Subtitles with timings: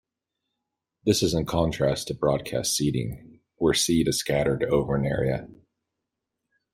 [1.05, 5.47] This is in contrast to broadcast seeding, where seed is scattered over an area.